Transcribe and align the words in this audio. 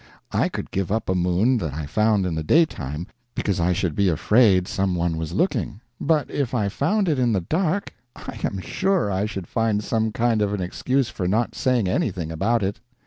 I 0.31 0.49
could 0.49 0.71
give 0.71 0.91
up 0.91 1.09
a 1.09 1.13
moon 1.13 1.59
that 1.59 1.75
I 1.75 1.85
found 1.85 2.25
in 2.25 2.33
the 2.33 2.41
daytime, 2.41 3.05
because 3.35 3.59
I 3.59 3.71
should 3.71 3.93
be 3.93 4.09
afraid 4.09 4.67
some 4.67 4.95
one 4.95 5.15
was 5.15 5.31
looking; 5.31 5.79
but 5.99 6.27
if 6.31 6.55
I 6.55 6.69
found 6.69 7.07
it 7.07 7.19
in 7.19 7.33
the 7.33 7.41
dark, 7.41 7.93
I 8.15 8.39
am 8.43 8.59
sure 8.61 9.11
I 9.11 9.27
should 9.27 9.45
find 9.45 9.83
some 9.83 10.11
kind 10.11 10.41
of 10.41 10.55
an 10.55 10.59
excuse 10.61 11.09
for 11.09 11.27
not 11.27 11.53
saying 11.53 11.87
anything 11.87 12.31
about 12.31 12.63
it. 12.63 12.79